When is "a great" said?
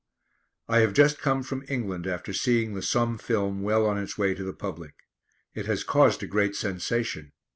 6.23-6.55